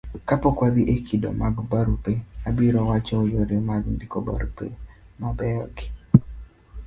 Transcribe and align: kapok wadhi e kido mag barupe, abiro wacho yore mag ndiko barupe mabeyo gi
kapok 0.27 0.57
wadhi 0.63 0.83
e 0.95 0.95
kido 1.07 1.29
mag 1.41 1.55
barupe, 1.71 2.13
abiro 2.47 2.79
wacho 2.89 3.17
yore 3.33 3.57
mag 3.69 3.83
ndiko 3.95 4.17
barupe 4.27 4.67
mabeyo 5.21 5.63
gi 5.75 5.87